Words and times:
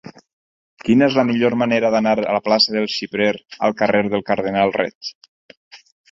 Quina 0.85 1.07
és 1.11 1.17
la 1.17 1.25
millor 1.31 1.55
manera 1.63 1.91
d'anar 1.95 2.13
de 2.19 2.23
la 2.35 2.39
plaça 2.47 2.73
del 2.75 2.87
Xiprer 2.93 3.27
al 3.67 3.75
carrer 3.83 4.01
del 4.15 4.23
Cardenal 4.31 4.73
Reig? 4.79 5.11